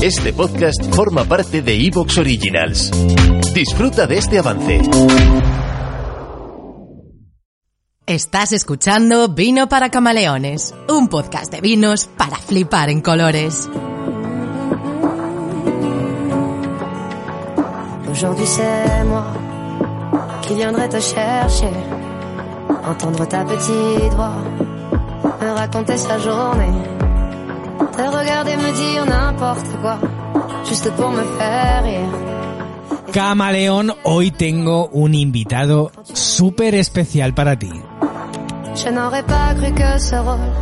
Este 0.00 0.32
podcast 0.32 0.94
forma 0.94 1.24
parte 1.24 1.60
de 1.60 1.74
Evox 1.74 2.18
Originals. 2.18 2.92
Disfruta 3.52 4.06
de 4.06 4.18
este 4.18 4.38
avance. 4.38 4.80
Estás 8.06 8.52
escuchando 8.52 9.28
Vino 9.28 9.68
para 9.68 9.90
Camaleones, 9.90 10.72
un 10.88 11.08
podcast 11.08 11.52
de 11.52 11.60
vinos 11.60 12.08
para 12.16 12.36
flipar 12.36 12.90
en 12.90 13.00
colores. 13.00 13.68
Aujourd'hui 18.08 18.46
c'est 18.46 19.04
moi 19.04 19.26
qui 20.42 20.54
viendrai 20.54 20.88
te 20.88 21.00
chercher, 21.00 21.74
entendre 22.84 23.26
ta 23.26 23.44
petite 23.44 24.14
voix, 24.14 24.36
me 25.40 25.50
raconter 25.54 25.98
sa 25.98 26.18
journée, 26.18 26.72
te 27.78 28.02
regarder 28.02 28.56
me 28.56 28.72
dire 28.72 29.04
n'importe 29.06 29.68
quoi, 29.80 29.98
juste 30.68 30.90
pour 30.92 31.10
me 31.10 31.24
faire 31.38 31.82
rire. 31.84 32.08
Camaleón, 33.12 33.94
hoy 34.04 34.30
tengo 34.30 34.90
un 34.92 35.14
invitado 35.14 35.90
súper 36.12 36.74
especial 36.74 37.32
para 37.34 37.56
ti. 37.56 37.70
Je 38.74 38.90
n'aurais 38.90 39.24
pas 39.24 39.54
cru 39.54 39.72
que 39.72 39.98
ce 39.98 40.16
rôle 40.16 40.52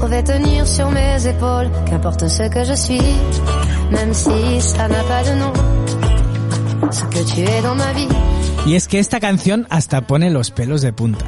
pouvait 0.00 0.22
tenir 0.22 0.66
sur 0.66 0.90
mes 0.90 1.26
épaules, 1.26 1.70
qu'importe 1.86 2.26
ce 2.28 2.48
que 2.48 2.64
je 2.64 2.74
suis, 2.74 3.02
même 3.90 4.14
si 4.14 4.60
ça 4.60 4.88
n'a 4.88 5.02
pas 5.04 5.22
de 5.24 5.34
nom, 5.38 5.52
ce 6.90 7.04
que 7.04 7.22
tu 7.24 7.40
es 7.40 7.62
dans 7.62 7.74
ma 7.74 7.92
vie. 7.92 8.08
Y 8.66 8.74
es 8.74 8.88
que 8.88 8.98
esta 8.98 9.20
canción 9.20 9.66
hasta 9.70 10.00
pone 10.00 10.30
los 10.30 10.50
pelos 10.50 10.82
de 10.82 10.92
punta. 10.92 11.26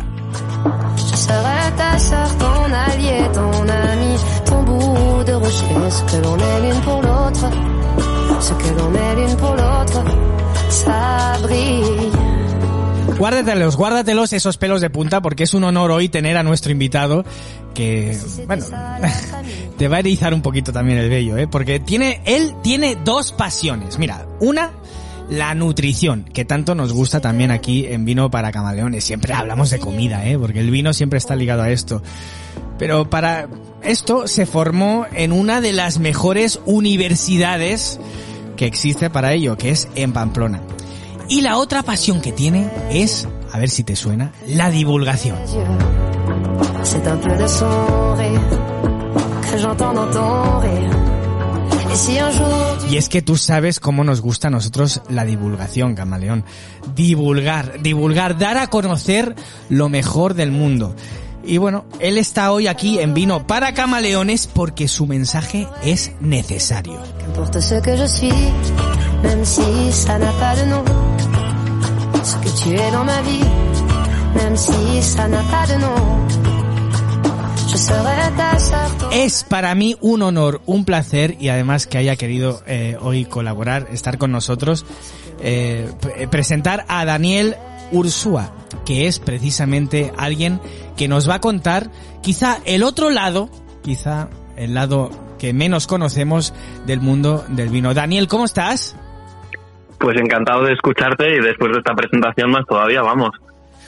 Je 0.97 1.17
serai 1.17 1.73
ta 1.77 1.99
sœur, 1.99 2.29
ton 2.39 2.73
allié, 2.73 3.29
ton 3.33 3.69
ami, 3.69 4.17
bout 4.65 5.27
de 5.27 5.33
rocher. 5.33 5.71
Guárdatelos, 13.19 13.77
guárdatelos 13.77 14.33
esos 14.33 14.57
pelos 14.57 14.81
de 14.81 14.89
punta 14.89 15.21
porque 15.21 15.45
es 15.45 15.53
un 15.53 15.65
honor 15.65 15.91
hoy 15.91 16.09
tener 16.09 16.39
a 16.39 16.43
nuestro 16.43 16.73
invitado 16.73 17.25
que, 17.75 18.17
bueno, 18.47 18.65
te 19.79 19.89
va 19.89 19.97
a 19.97 20.01
erizar 20.01 20.33
un 20.33 20.41
poquito 20.41 20.73
también 20.73 20.99
el 20.99 21.11
vello, 21.11 21.37
¿eh? 21.37 21.47
Porque 21.47 21.81
tiene, 21.81 22.23
él 22.25 22.55
tiene 22.63 22.97
dos 22.97 23.33
pasiones. 23.33 23.99
Mira, 23.99 24.27
una, 24.41 24.71
la 25.31 25.55
nutrición, 25.55 26.25
que 26.25 26.45
tanto 26.45 26.75
nos 26.75 26.93
gusta 26.93 27.21
también 27.21 27.51
aquí 27.53 27.87
en 27.87 28.05
Vino 28.05 28.31
para 28.31 28.51
Camaleones. 28.51 29.05
Siempre 29.05 29.33
hablamos 29.33 29.71
de 29.71 29.79
comida, 29.79 30.27
¿eh? 30.27 30.37
Porque 30.37 30.61
el 30.61 30.71
vino 30.71 30.93
siempre 30.93 31.19
está 31.19 31.37
ligado 31.37 31.63
a 31.63 31.71
esto. 31.71 32.03
Pero 32.79 33.09
para 33.09 33.49
esto 33.83 34.27
se 34.27 34.45
formó 34.45 35.07
en 35.15 35.33
una 35.33 35.61
de 35.61 35.73
las 35.73 35.99
mejores 35.99 36.61
universidades 36.67 38.01
que 38.57 38.67
existe 38.67 39.09
para 39.09 39.33
ello, 39.33 39.57
que 39.57 39.71
es 39.71 39.89
en 39.95 40.13
Pamplona. 40.13 40.61
Y 41.29 41.43
la 41.43 41.59
otra 41.59 41.85
pasión 41.85 42.21
que 42.21 42.33
tiene 42.33 42.69
es, 42.91 43.29
a 43.53 43.59
ver 43.59 43.71
si 43.71 43.85
te 43.85 43.95
suena, 43.95 44.33
la 44.49 44.71
divulgación. 44.71 45.39
Y 52.91 52.97
es 52.97 53.09
que 53.09 53.23
tú 53.23 53.37
sabes 53.37 53.81
cómo 53.81 54.05
nos 54.05 54.21
gusta 54.21 54.49
a 54.49 54.51
nosotros 54.51 55.03
la 55.09 55.25
divulgación, 55.25 55.95
camaleón. 55.95 56.45
Divulgar, 56.95 57.83
divulgar, 57.83 58.39
dar 58.39 58.59
a 58.59 58.69
conocer 58.69 59.35
lo 59.69 59.89
mejor 59.89 60.35
del 60.35 60.51
mundo. 60.51 60.95
Y 61.45 61.59
bueno, 61.59 61.85
él 62.01 62.19
está 62.19 62.53
hoy 62.53 62.67
aquí 62.67 62.99
en 62.99 63.15
Vino 63.15 63.47
para 63.47 63.73
Camaleones 63.73 64.47
porque 64.47 64.89
su 64.89 65.07
mensaje 65.07 65.67
es 65.83 66.13
necesario. 66.21 67.01
Es 79.13 79.45
para 79.45 79.75
mí 79.75 79.97
un 80.01 80.23
honor, 80.23 80.61
un 80.67 80.85
placer 80.85 81.37
y 81.41 81.49
además 81.49 81.87
que 81.87 81.99
haya 81.99 82.17
querido 82.17 82.63
eh, 82.67 82.97
hoy 83.01 83.25
colaborar, 83.25 83.87
estar 83.93 84.19
con 84.19 84.33
nosotros, 84.33 84.85
eh, 85.41 85.91
pre- 86.01 86.29
presentar 86.29 86.85
a 86.89 87.05
Daniel 87.05 87.57
Ursúa, 87.93 88.53
que 88.85 89.07
es 89.07 89.19
precisamente 89.19 90.13
alguien 90.17 90.61
que 90.97 91.09
nos 91.09 91.29
va 91.29 91.37
a 91.37 91.41
contar 91.41 91.91
quizá 92.23 92.59
el 92.65 92.83
otro 92.83 93.11
lado, 93.11 93.51
quizá 93.83 94.29
el 94.57 94.75
lado 94.75 95.11
que 95.39 95.53
menos 95.53 95.87
conocemos 95.87 96.53
del 96.87 97.01
mundo 97.01 97.45
del 97.49 97.69
vino. 97.71 97.95
Daniel, 97.95 98.29
¿cómo 98.29 98.45
estás? 98.45 98.97
Pues 99.99 100.17
encantado 100.19 100.65
de 100.65 100.73
escucharte 100.75 101.37
y 101.37 101.41
después 101.41 101.73
de 101.73 101.79
esta 101.79 101.95
presentación 101.95 102.51
más 102.51 102.65
todavía, 102.67 103.03
vamos. 103.03 103.31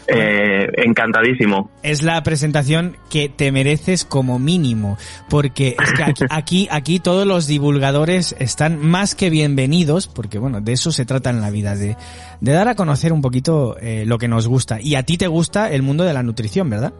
Eh, 0.08 0.68
encantadísimo. 0.78 1.70
es 1.82 2.02
la 2.02 2.22
presentación 2.22 2.96
que 3.10 3.28
te 3.28 3.52
mereces 3.52 4.04
como 4.04 4.38
mínimo, 4.38 4.98
porque 5.30 5.76
es 5.80 5.92
que 5.92 6.02
aquí, 6.02 6.24
aquí, 6.30 6.68
aquí 6.70 7.00
todos 7.00 7.26
los 7.26 7.46
divulgadores 7.46 8.34
están 8.38 8.78
más 8.78 9.14
que 9.14 9.30
bienvenidos, 9.30 10.08
porque 10.08 10.38
bueno, 10.38 10.60
de 10.60 10.72
eso 10.72 10.92
se 10.92 11.04
trata 11.04 11.30
en 11.30 11.40
la 11.40 11.50
vida, 11.50 11.76
de, 11.76 11.96
de 12.40 12.52
dar 12.52 12.68
a 12.68 12.74
conocer 12.74 13.12
un 13.12 13.22
poquito 13.22 13.76
eh, 13.80 14.04
lo 14.06 14.18
que 14.18 14.28
nos 14.28 14.48
gusta. 14.48 14.78
Y 14.80 14.96
a 14.96 15.04
ti 15.04 15.16
te 15.16 15.28
gusta 15.28 15.70
el 15.70 15.82
mundo 15.82 16.04
de 16.04 16.12
la 16.12 16.22
nutrición, 16.22 16.68
¿verdad? 16.68 16.92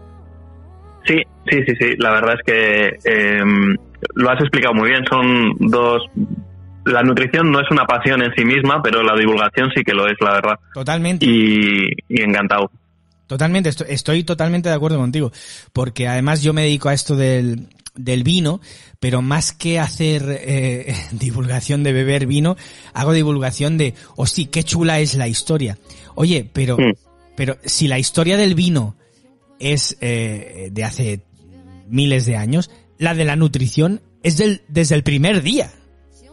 Sí, 1.05 1.17
sí, 1.51 1.59
sí, 1.67 1.75
sí. 1.79 1.97
La 1.99 2.13
verdad 2.13 2.35
es 2.39 2.43
que 2.45 2.99
eh, 3.05 3.43
lo 4.15 4.31
has 4.31 4.41
explicado 4.41 4.75
muy 4.75 4.89
bien. 4.91 5.05
Son 5.11 5.57
dos. 5.59 6.03
La 6.85 7.03
nutrición 7.03 7.51
no 7.51 7.61
es 7.61 7.71
una 7.71 7.85
pasión 7.85 8.23
en 8.23 8.33
sí 8.35 8.45
misma, 8.45 8.83
pero 8.83 9.03
la 9.03 9.17
divulgación 9.17 9.71
sí 9.75 9.83
que 9.85 9.95
lo 9.95 10.07
es, 10.07 10.15
la 10.21 10.33
verdad. 10.33 10.59
Totalmente. 10.75 11.27
Y, 11.27 11.89
y 12.09 12.23
encantado. 12.23 12.71
Totalmente, 13.27 13.69
estoy, 13.71 13.87
estoy 13.91 14.25
totalmente 14.25 14.69
de 14.69 14.75
acuerdo 14.75 14.99
contigo, 14.99 15.33
porque 15.73 16.09
además 16.09 16.43
yo 16.43 16.53
me 16.53 16.63
dedico 16.63 16.89
a 16.89 16.95
esto 16.95 17.17
del, 17.17 17.69
del 17.95 18.25
vino, 18.25 18.61
pero 19.01 19.23
más 19.23 19.53
que 19.53 19.79
hacer 19.79 20.23
eh, 20.29 20.95
divulgación 21.13 21.83
de 21.83 21.93
beber 21.93 22.27
vino, 22.27 22.57
hago 22.93 23.13
divulgación 23.13 23.79
de, 23.79 23.95
hostia, 24.17 24.49
qué 24.51 24.65
chula 24.65 25.01
es 25.01 25.15
la 25.15 25.29
historia. 25.29 25.79
Oye, 26.15 26.49
pero, 26.53 26.77
Mm. 26.77 26.93
pero 27.37 27.57
si 27.65 27.89
la 27.89 27.99
historia 27.99 28.37
del 28.37 28.55
vino 28.55 28.97
es 29.59 29.97
eh, 30.01 30.69
de 30.73 30.85
hace 30.85 31.21
miles 31.89 32.27
de 32.27 32.37
años, 32.37 32.71
la 32.99 33.15
de 33.15 33.25
la 33.25 33.37
nutrición 33.37 34.01
es 34.23 34.37
del, 34.37 34.63
desde 34.69 34.95
el 34.95 35.03
primer 35.03 35.43
día, 35.43 35.73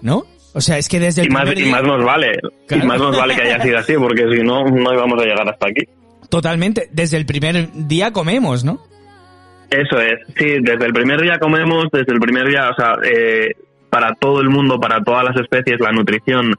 ¿no? 0.02 0.26
O 0.54 0.62
sea, 0.62 0.78
es 0.78 0.90
que 0.90 1.00
desde 1.00 1.22
el 1.22 1.28
Y 1.28 1.30
más, 1.32 1.44
primer 1.44 1.60
y 1.60 1.64
día... 1.64 1.72
más 1.72 1.84
nos 1.84 2.04
vale. 2.04 2.28
Claro. 2.68 2.84
Y 2.84 2.88
más 2.88 3.00
nos 3.00 3.16
vale 3.18 3.36
que 3.36 3.42
haya 3.44 3.62
sido 3.62 3.78
así, 3.78 3.94
porque 3.94 4.24
si 4.36 4.44
no, 4.44 4.64
no 4.66 4.94
íbamos 4.94 5.22
a 5.22 5.26
llegar 5.26 5.48
hasta 5.48 5.68
aquí. 5.68 5.82
Totalmente, 6.30 6.90
desde 6.92 7.18
el 7.18 7.26
primer 7.26 7.72
día 7.74 8.12
comemos, 8.12 8.64
¿no? 8.64 8.80
Eso 9.70 10.00
es, 10.00 10.20
sí, 10.38 10.58
desde 10.62 10.86
el 10.86 10.94
primer 10.94 11.22
día 11.22 11.38
comemos, 11.40 11.86
desde 11.92 12.14
el 12.14 12.20
primer 12.20 12.48
día, 12.48 12.70
o 12.70 12.76
sea, 12.76 12.94
eh, 13.04 13.54
para 13.90 14.16
todo 14.16 14.42
el 14.42 14.50
mundo, 14.50 14.80
para 14.80 15.04
todas 15.04 15.24
las 15.24 15.38
especies, 15.38 15.80
la 15.80 15.92
nutrición 15.92 16.54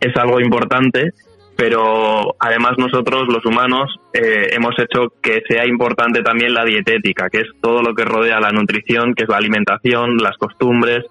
es 0.00 0.16
algo 0.16 0.40
importante, 0.40 1.12
pero 1.56 2.34
además 2.38 2.72
nosotros, 2.78 3.28
los 3.28 3.44
humanos, 3.44 4.00
eh, 4.12 4.48
hemos 4.52 4.76
hecho 4.78 5.12
que 5.22 5.42
sea 5.48 5.66
importante 5.66 6.22
también 6.22 6.54
la 6.54 6.64
dietética, 6.64 7.28
que 7.30 7.38
es 7.38 7.48
todo 7.60 7.82
lo 7.82 7.94
que 7.94 8.04
rodea 8.04 8.40
la 8.40 8.50
nutrición, 8.50 9.14
que 9.14 9.24
es 9.24 9.28
la 9.28 9.36
alimentación, 9.36 10.16
las 10.18 10.36
costumbres, 10.36 11.04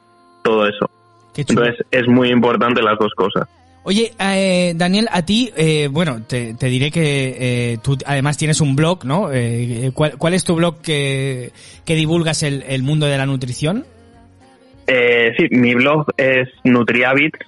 todo 0.44 0.68
eso. 0.68 0.90
Entonces 1.36 1.86
es 1.92 2.08
muy 2.08 2.30
importante 2.30 2.82
las 2.82 2.98
dos 3.00 3.14
cosas. 3.16 3.48
Oye, 3.84 4.12
eh, 4.20 4.74
Daniel, 4.76 5.08
a 5.12 5.24
ti, 5.26 5.52
eh, 5.58 5.88
bueno, 5.92 6.22
te, 6.28 6.54
te 6.54 6.68
diré 6.68 6.92
que 6.92 7.72
eh, 7.74 7.78
tú 7.84 7.98
además 8.06 8.38
tienes 8.38 8.62
un 8.62 8.76
blog, 8.76 9.06
¿no? 9.06 9.32
Eh, 9.34 9.92
¿cuál, 9.96 10.18
cuál 10.20 10.36
es 10.36 10.44
tu 10.44 10.56
blog 10.56 10.82
que, 10.82 11.52
que 11.84 11.96
divulgas 11.96 12.44
el, 12.44 12.84
mundo 12.84 13.08
de 13.08 13.18
la 13.18 13.26
nutrición? 13.26 13.86
Eh, 14.86 15.34
sí, 15.36 15.48
mi 15.50 15.74
blog 15.74 16.06
es 16.16 16.48
Nutrihabits, 16.64 17.40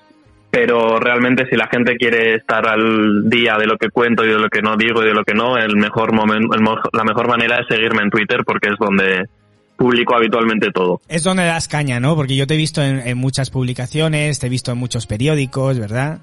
pero 0.49 0.99
realmente 0.99 1.47
si 1.49 1.55
la 1.55 1.67
gente 1.67 1.97
quiere 1.97 2.35
estar 2.35 2.67
al 2.67 3.29
día 3.29 3.55
de 3.59 3.67
lo 3.67 3.77
que 3.77 3.89
cuento 3.89 4.25
y 4.25 4.29
de 4.29 4.39
lo 4.39 4.49
que 4.49 4.61
no 4.63 4.75
digo 4.75 5.03
y 5.03 5.07
de 5.07 5.13
lo 5.13 5.23
que 5.23 5.35
no, 5.35 5.55
el 5.57 5.75
mejor 5.75 6.13
momento, 6.13 6.55
la 6.93 7.03
mejor 7.03 7.27
manera 7.27 7.59
es 7.59 7.67
seguirme 7.67 8.01
en 8.01 8.09
Twitter 8.09 8.39
porque 8.43 8.69
es 8.69 8.75
donde 8.79 9.27
publico 9.75 10.15
habitualmente 10.15 10.71
todo. 10.71 11.01
Es 11.07 11.23
donde 11.23 11.45
das 11.45 11.67
caña, 11.67 11.99
¿no? 11.99 12.15
Porque 12.15 12.35
yo 12.35 12.47
te 12.47 12.53
he 12.53 12.57
visto 12.57 12.81
en, 12.81 12.99
en 13.05 13.17
muchas 13.17 13.49
publicaciones, 13.49 14.39
te 14.39 14.47
he 14.47 14.49
visto 14.49 14.71
en 14.71 14.77
muchos 14.77 15.07
periódicos, 15.07 15.79
¿verdad? 15.79 16.19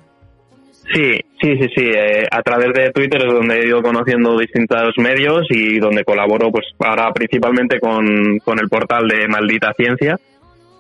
Sí, 0.93 1.21
sí, 1.41 1.57
sí, 1.61 1.69
sí. 1.77 1.85
eh, 1.85 2.27
a 2.31 2.43
través 2.43 2.73
de 2.75 2.91
Twitter 2.91 3.25
es 3.25 3.33
donde 3.33 3.61
he 3.61 3.67
ido 3.67 3.81
conociendo 3.81 4.37
distintos 4.37 4.95
medios 4.97 5.47
y 5.51 5.79
donde 5.79 6.05
colaboro, 6.05 6.51
pues 6.51 6.67
ahora 6.81 7.13
principalmente 7.13 7.79
con, 7.79 8.39
con 8.45 8.59
el 8.59 8.69
portal 8.69 9.07
de 9.07 9.29
Maldita 9.29 9.73
Ciencia, 9.77 10.19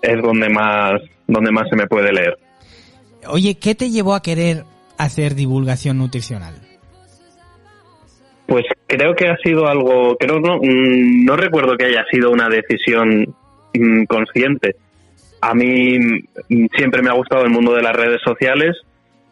es 0.02 0.22
donde 0.22 0.48
más, 0.48 1.00
donde 1.28 1.52
más 1.52 1.68
se 1.68 1.76
me 1.76 1.86
puede 1.86 2.12
leer. 2.12 2.38
Oye, 3.28 3.56
¿qué 3.58 3.74
te 3.74 3.90
llevó 3.90 4.14
a 4.14 4.22
querer 4.22 4.64
hacer 4.98 5.34
divulgación 5.34 5.98
nutricional? 5.98 6.54
Pues 8.50 8.64
creo 8.88 9.14
que 9.14 9.28
ha 9.28 9.36
sido 9.36 9.68
algo, 9.68 10.16
creo 10.16 10.40
no, 10.40 10.56
mm, 10.56 11.24
no 11.24 11.36
recuerdo 11.36 11.76
que 11.76 11.84
haya 11.84 12.04
sido 12.10 12.32
una 12.32 12.48
decisión 12.48 13.32
mm, 13.72 14.06
consciente. 14.06 14.74
a 15.40 15.54
mí 15.54 15.96
mm, 16.48 16.66
siempre 16.76 17.00
me 17.00 17.10
ha 17.10 17.12
gustado 17.12 17.44
el 17.44 17.50
mundo 17.50 17.72
de 17.76 17.82
las 17.82 17.94
redes 17.94 18.20
sociales 18.24 18.76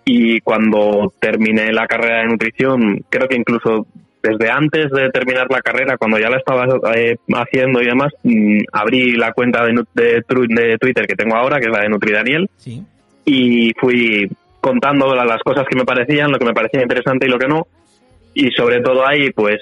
y 0.05 0.41
cuando 0.43 1.13
terminé 1.19 1.73
la 1.73 1.89
carrera 1.89 2.19
de 2.21 2.29
nutrición, 2.29 3.05
creo 3.11 3.27
que 3.27 3.35
incluso 3.35 3.89
desde 4.23 4.53
antes 4.53 4.89
de 4.93 5.11
terminar 5.11 5.49
la 5.51 5.63
carrera, 5.63 5.97
cuando 5.99 6.21
ya 6.21 6.31
la 6.31 6.37
estaba 6.37 6.67
eh, 6.95 7.17
haciendo 7.35 7.83
y 7.83 7.87
demás, 7.87 8.13
abrí 8.73 9.17
la 9.17 9.33
cuenta 9.33 9.65
de, 9.65 9.83
de, 9.95 10.23
de, 10.49 10.79
Twitter 10.79 11.09
que 11.09 11.17
tengo 11.17 11.35
ahora, 11.35 11.59
que 11.59 11.67
es 11.67 11.73
la 11.73 11.83
de 11.83 11.89
NutriDaniel, 11.89 12.49
Sí. 12.57 12.85
y 13.25 13.73
fui 13.81 14.31
contando 14.61 15.13
las 15.13 15.43
cosas 15.43 15.67
que 15.69 15.77
me 15.77 15.85
parecían, 15.85 16.31
lo 16.31 16.39
que 16.39 16.45
me 16.45 16.55
parecía 16.55 16.83
interesante 16.83 17.27
y 17.27 17.31
lo 17.31 17.39
que 17.41 17.49
no. 17.49 17.67
Y 18.39 18.53
sobre 18.53 18.81
todo 18.81 19.05
ahí, 19.05 19.33
pues 19.33 19.59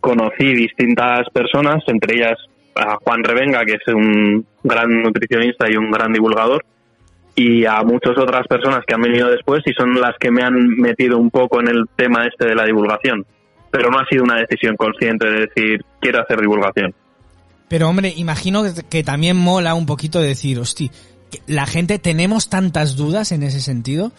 conocí 0.00 0.52
distintas 0.52 1.20
personas, 1.32 1.82
entre 1.86 2.16
ellas 2.16 2.36
a 2.74 2.96
Juan 2.96 3.24
Revenga, 3.24 3.64
que 3.64 3.72
es 3.72 3.94
un 3.94 4.44
gran 4.62 5.02
nutricionista 5.02 5.64
y 5.66 5.78
un 5.78 5.90
gran 5.90 6.12
divulgador, 6.12 6.62
y 7.34 7.64
a 7.64 7.82
muchas 7.84 8.18
otras 8.18 8.46
personas 8.46 8.84
que 8.86 8.94
han 8.94 9.00
venido 9.00 9.30
después 9.30 9.62
y 9.64 9.72
son 9.72 9.98
las 9.98 10.14
que 10.20 10.30
me 10.30 10.42
han 10.42 10.54
metido 10.76 11.16
un 11.16 11.30
poco 11.30 11.60
en 11.60 11.68
el 11.68 11.84
tema 11.96 12.26
este 12.26 12.48
de 12.48 12.54
la 12.54 12.66
divulgación. 12.66 13.24
Pero 13.70 13.88
no 13.88 13.98
ha 13.98 14.04
sido 14.04 14.24
una 14.24 14.36
decisión 14.36 14.76
consciente 14.76 15.26
de 15.26 15.46
decir, 15.46 15.82
quiero 15.98 16.20
hacer 16.20 16.38
divulgación. 16.38 16.94
Pero 17.68 17.88
hombre, 17.88 18.12
imagino 18.14 18.62
que 18.90 19.04
también 19.04 19.38
mola 19.38 19.72
un 19.72 19.86
poquito 19.86 20.20
decir, 20.20 20.58
hosti, 20.58 20.90
la 21.46 21.64
gente 21.64 21.98
tenemos 21.98 22.50
tantas 22.50 22.94
dudas 22.94 23.32
en 23.32 23.42
ese 23.42 23.60
sentido 23.60 24.12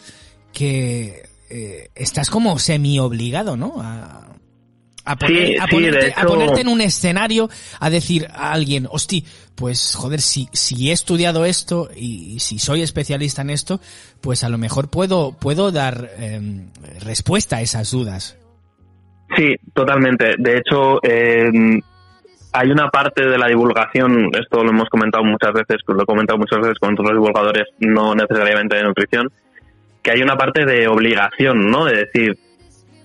que 0.51 1.29
eh, 1.50 1.90
estás 1.96 2.30
como 2.30 2.57
semi 2.60 3.00
obligado, 3.00 3.57
¿no? 3.57 3.75
A, 3.81 4.28
a, 5.06 5.16
poner, 5.16 5.48
Sí, 5.48 5.57
a, 5.57 5.66
sí, 5.66 5.72
ponerte, 5.72 6.13
a 6.16 6.25
ponerte 6.25 6.62
en 6.62 6.68
un 6.68 6.81
escenario 6.81 7.50
a 7.80 7.90
decir 7.90 8.28
a 8.34 8.51
alguien, 8.51 8.88
hosti, 8.90 9.25
pues 9.56 9.96
joder, 9.96 10.22
si, 10.22 10.48
si 10.54 10.90
he 10.90 10.94
estudiado 10.94 11.46
esto 11.46 11.90
y, 11.96 12.36
y 12.36 12.40
si 12.40 12.60
soy 12.60 12.81
especialista 12.81 13.42
en 13.42 13.50
esto, 13.50 13.80
pues 14.22 14.44
a 14.44 14.50
lo 14.50 14.57
mejor 14.57 14.90
puedo, 14.90 15.34
puedo 15.34 15.72
dar 15.72 16.10
em, 16.18 16.69
respuesta 17.04 17.57
a 17.57 17.62
esas 17.62 17.92
dudas. 17.92 18.38
Sí, 19.36 19.56
totalmente. 19.74 20.36
De 20.38 20.57
hecho, 20.57 21.00
eh, 21.04 21.52
hay 22.52 22.72
una 22.72 22.90
parte 22.90 23.25
de 23.25 23.38
la 23.38 23.48
divulgación, 23.48 24.31
esto 24.40 24.63
lo 24.63 24.72
hemos 24.72 24.90
comentado 24.90 25.24
muchas 25.24 25.54
veces, 25.54 25.78
lo 25.88 26.02
he 26.02 26.06
comentado 26.06 26.40
muchas 26.40 26.60
veces 26.60 26.80
con 26.80 26.94
otros 26.94 27.12
divulgadores, 27.12 27.68
no 27.80 28.16
necesariamente 28.16 28.75
de 28.75 28.84
nutrición, 28.84 29.31
que 30.09 30.15
hay 30.15 30.23
una 30.23 30.35
parte 30.35 30.65
de 30.65 30.88
obligación, 30.88 31.69
¿no? 31.69 31.85
De 31.85 32.06
decir, 32.06 32.35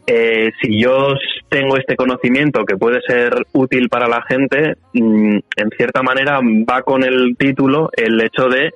eh, 0.06 0.52
si 0.62 0.80
yo 0.80 1.14
tengo 1.50 1.76
este 1.76 1.96
conocimiento 1.96 2.64
que 2.64 2.78
puede 2.78 3.02
ser 3.02 3.46
útil 3.52 3.90
para 3.90 4.08
la 4.08 4.22
gente, 4.22 4.76
mm, 4.94 5.38
en 5.56 5.70
cierta 5.76 6.02
manera 6.02 6.40
va 6.40 6.80
con 6.82 7.04
el 7.04 7.36
título 7.38 7.90
el 7.94 8.18
hecho 8.22 8.48
de 8.48 8.72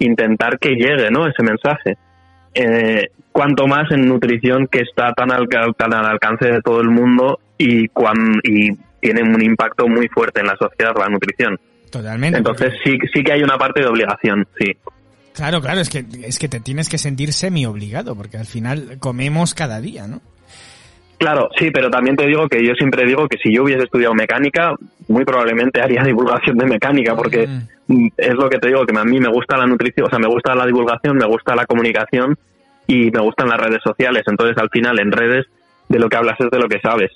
intentar 0.00 0.58
que 0.58 0.70
llegue, 0.74 1.10
¿no? 1.10 1.26
Ese 1.26 1.42
mensaje. 1.42 1.96
Eh, 2.54 3.08
cuanto 3.32 3.66
más 3.66 3.90
en 3.90 4.06
nutrición 4.06 4.66
que 4.66 4.80
está 4.80 5.14
tan 5.14 5.32
al, 5.32 5.48
tan 5.48 5.94
al 5.94 6.04
alcance 6.04 6.50
de 6.50 6.60
todo 6.60 6.82
el 6.82 6.90
mundo 6.90 7.40
y, 7.56 7.88
cuan, 7.88 8.40
y 8.42 8.72
tiene 9.00 9.22
un 9.22 9.42
impacto 9.42 9.88
muy 9.88 10.08
fuerte 10.08 10.40
en 10.40 10.46
la 10.46 10.56
sociedad 10.56 10.92
la 10.98 11.08
nutrición. 11.08 11.58
Totalmente. 11.90 12.36
Entonces 12.36 12.74
sí, 12.84 12.98
sí 13.14 13.22
que 13.22 13.32
hay 13.32 13.42
una 13.42 13.56
parte 13.56 13.80
de 13.80 13.86
obligación, 13.86 14.46
sí. 14.58 14.76
Claro, 15.34 15.60
claro, 15.60 15.80
es 15.80 15.88
que, 15.88 16.04
es 16.24 16.38
que 16.38 16.48
te 16.48 16.60
tienes 16.60 16.88
que 16.88 16.98
sentir 16.98 17.32
semi 17.32 17.64
obligado, 17.66 18.14
porque 18.14 18.36
al 18.36 18.46
final 18.46 18.96
comemos 18.98 19.54
cada 19.54 19.80
día, 19.80 20.06
¿no? 20.06 20.20
Claro, 21.18 21.48
sí, 21.56 21.70
pero 21.72 21.88
también 21.88 22.16
te 22.16 22.26
digo 22.26 22.48
que 22.48 22.66
yo 22.66 22.74
siempre 22.74 23.06
digo 23.06 23.28
que 23.28 23.38
si 23.38 23.54
yo 23.54 23.62
hubiese 23.62 23.84
estudiado 23.84 24.12
mecánica, 24.12 24.74
muy 25.08 25.24
probablemente 25.24 25.80
haría 25.80 26.02
divulgación 26.04 26.58
de 26.58 26.66
mecánica, 26.66 27.14
porque 27.14 27.46
Mm. 27.46 27.62
mm, 27.86 28.08
es 28.16 28.34
lo 28.34 28.50
que 28.50 28.58
te 28.58 28.68
digo, 28.68 28.84
que 28.84 28.98
a 28.98 29.04
mí 29.04 29.20
me 29.20 29.30
gusta 29.30 29.56
la 29.56 29.66
nutrición, 29.66 30.06
o 30.06 30.10
sea, 30.10 30.18
me 30.18 30.26
gusta 30.28 30.54
la 30.54 30.66
divulgación, 30.66 31.16
me 31.16 31.26
gusta 31.26 31.54
la 31.54 31.64
comunicación 31.66 32.36
y 32.86 33.10
me 33.10 33.20
gustan 33.20 33.48
las 33.48 33.60
redes 33.60 33.80
sociales. 33.84 34.22
Entonces, 34.26 34.56
al 34.58 34.68
final, 34.70 34.98
en 34.98 35.12
redes, 35.12 35.46
de 35.88 35.98
lo 35.98 36.08
que 36.08 36.16
hablas 36.16 36.40
es 36.40 36.50
de 36.50 36.58
lo 36.58 36.68
que 36.68 36.80
sabes. 36.80 37.10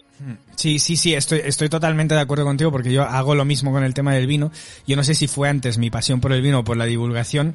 Sí, 0.54 0.78
sí, 0.78 0.96
sí, 0.96 1.14
estoy, 1.14 1.40
estoy 1.44 1.68
totalmente 1.68 2.14
de 2.14 2.20
acuerdo 2.20 2.44
contigo 2.44 2.70
porque 2.70 2.92
yo 2.92 3.02
hago 3.02 3.34
lo 3.34 3.44
mismo 3.44 3.72
con 3.72 3.82
el 3.82 3.94
tema 3.94 4.12
del 4.14 4.26
vino. 4.26 4.52
Yo 4.86 4.96
no 4.96 5.02
sé 5.02 5.14
si 5.14 5.26
fue 5.28 5.48
antes 5.48 5.78
mi 5.78 5.90
pasión 5.90 6.20
por 6.20 6.32
el 6.32 6.42
vino 6.42 6.60
o 6.60 6.64
por 6.64 6.76
la 6.76 6.84
divulgación, 6.84 7.54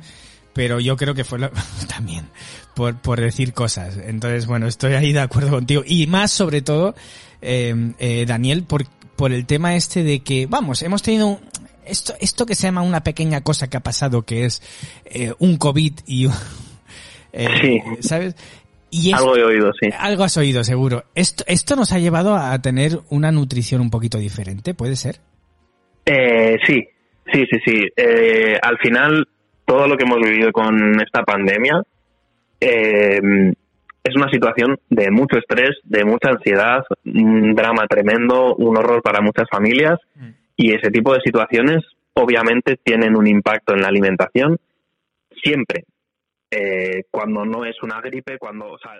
pero 0.54 0.80
yo 0.80 0.98
creo 0.98 1.14
que 1.14 1.24
fue 1.24 1.40
la- 1.40 1.52
también 1.88 2.26
por, 2.76 2.96
por 2.98 3.20
decir 3.20 3.54
cosas. 3.54 3.98
Entonces, 3.98 4.46
bueno, 4.48 4.68
estoy 4.68 4.94
ahí 4.94 5.14
de 5.14 5.20
acuerdo 5.22 5.50
contigo. 5.52 5.84
Y 5.86 6.08
más 6.08 6.32
sobre 6.32 6.62
todo, 6.62 6.96
eh, 7.42 7.74
eh, 8.00 8.26
Daniel, 8.28 8.64
por, 8.64 8.86
por 9.16 9.32
el 9.32 9.46
tema 9.46 9.76
este 9.76 10.04
de 10.04 10.20
que, 10.22 10.46
vamos, 10.48 10.82
hemos 10.84 11.02
tenido 11.04 11.28
un- 11.28 11.40
esto, 11.86 12.14
esto 12.20 12.46
que 12.46 12.56
se 12.56 12.64
llama 12.64 12.82
una 12.84 13.04
pequeña 13.04 13.42
cosa 13.42 13.70
que 13.70 13.78
ha 13.78 13.82
pasado, 13.82 14.22
que 14.24 14.46
es 14.46 14.62
eh, 15.06 15.34
un 15.40 15.58
COVID 15.58 15.94
y... 16.06 16.28
eh, 17.34 17.48
Sí. 17.62 17.82
¿Sabes? 18.08 18.36
Y 18.94 19.10
es- 19.12 19.18
Algo 19.18 19.38
he 19.38 19.44
oído, 19.44 19.72
sí. 19.80 19.90
algo 19.98 20.24
has 20.26 20.36
oído, 20.38 20.64
seguro. 20.66 21.06
Esto, 21.16 21.44
esto 21.48 21.76
nos 21.78 21.94
ha 21.94 22.00
llevado 22.00 22.36
a 22.36 22.60
tener 22.62 23.00
una 23.10 23.32
nutrición 23.32 23.80
un 23.82 23.90
poquito 23.90 24.18
diferente, 24.18 24.74
¿puede 24.74 24.98
ser? 24.98 25.20
Eh, 26.06 26.58
sí, 26.68 26.84
sí, 27.32 27.46
sí, 27.50 27.58
sí. 27.66 27.84
Eh, 27.96 28.58
al 28.62 28.78
final, 28.80 29.28
todo 29.66 29.88
lo 29.88 29.98
que 29.98 30.04
hemos 30.04 30.20
vivido 30.20 30.52
con 30.52 31.00
esta 31.02 31.24
pandemia 31.24 31.82
eh, 32.60 33.20
es 34.04 34.16
una 34.16 34.30
situación 34.30 34.80
de 34.90 35.12
mucho 35.12 35.38
estrés, 35.38 35.78
de 35.84 36.04
mucha 36.04 36.30
ansiedad, 36.30 36.84
un 37.06 37.54
drama 37.54 37.86
tremendo, 37.88 38.56
un 38.56 38.78
horror 38.78 39.02
para 39.02 39.22
muchas 39.22 39.48
familias 39.50 40.00
y 40.56 40.74
ese 40.74 40.90
tipo 40.90 41.14
de 41.14 41.22
situaciones 41.22 41.84
obviamente 42.14 42.78
tienen 42.84 43.16
un 43.16 43.28
impacto 43.28 43.74
en 43.74 43.82
la 43.82 43.88
alimentación 43.88 44.58
siempre. 45.44 45.86
Eh, 46.50 47.04
cuando 47.10 47.46
no 47.46 47.66
es 47.66 47.82
una 47.82 48.02
gripe, 48.02 48.38
cuando... 48.38 48.72
O 48.74 48.78
sea, 48.78 49.00